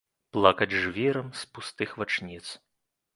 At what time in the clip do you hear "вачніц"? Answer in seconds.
2.03-2.43